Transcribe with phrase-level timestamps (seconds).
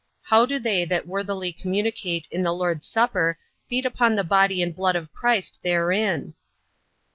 [0.23, 3.37] How do they that worthily communicate in the Lord's supper
[3.69, 6.33] feed upon the body and blood of Christ therein?